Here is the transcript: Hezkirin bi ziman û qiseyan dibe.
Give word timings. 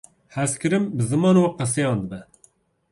Hezkirin 0.35 0.85
bi 0.97 1.03
ziman 1.09 1.35
û 1.41 1.43
qiseyan 1.57 1.99
dibe. 2.03 2.21